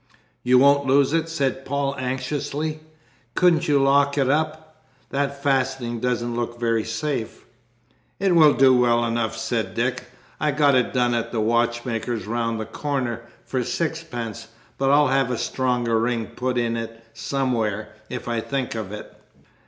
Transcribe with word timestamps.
"You 0.41 0.57
won't 0.57 0.87
lose 0.87 1.13
it?" 1.13 1.29
said 1.29 1.63
Paul 1.63 1.95
anxiously. 1.99 2.79
"Couldn't 3.35 3.67
you 3.67 3.77
lock 3.79 4.17
it 4.17 4.31
up? 4.31 4.81
that 5.11 5.43
fastening 5.43 5.99
doesn't 5.99 6.35
look 6.35 6.59
very 6.59 6.83
safe." 6.83 7.45
"It 8.19 8.33
will 8.33 8.55
do 8.55 8.75
well 8.75 9.05
enough," 9.05 9.37
said 9.37 9.75
Dick. 9.75 10.05
"I 10.39 10.53
got 10.53 10.73
it 10.73 10.91
done 10.91 11.13
at 11.13 11.31
the 11.31 11.39
watchmaker's 11.39 12.25
round 12.25 12.59
the 12.59 12.65
corner, 12.65 13.21
for 13.45 13.63
sixpence. 13.63 14.47
But 14.79 14.89
I'll 14.89 15.09
have 15.09 15.29
a 15.29 15.37
stronger 15.37 15.99
ring 15.99 16.31
put 16.35 16.57
in 16.57 16.89
somewhere, 17.13 17.89
if 18.09 18.27
I 18.27 18.41
think 18.41 18.73
of 18.73 18.91
it." 18.91 19.15